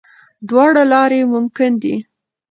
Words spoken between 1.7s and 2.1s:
دي.